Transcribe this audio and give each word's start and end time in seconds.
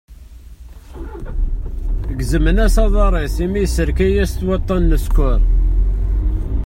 Gezmen-as 2.17 2.75
aṭar-is, 2.85 3.35
imi 3.45 3.59
ysserka-as-t 3.63 4.41
waṭṭan 4.47 4.83
n 4.89 4.91
ssker. 5.03 5.39